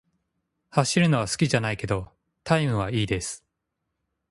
[0.71, 2.09] 走るのは好きじゃないけど、
[2.43, 3.45] タイムは良いです。